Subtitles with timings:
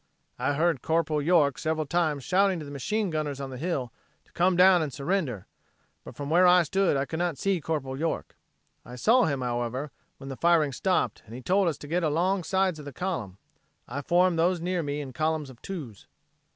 [0.39, 1.11] I heard Corp.
[1.11, 3.93] York several times shouting to the machine gunners on the hill
[4.25, 5.45] to come down and surrender,
[6.03, 7.83] but from where I stood I could not see Corp.
[7.99, 8.35] York.
[8.83, 12.45] I saw him, however, when the firing stopped and he told us to get along
[12.45, 13.37] sides of the column.
[13.87, 16.07] I formed those near me in columns of two's."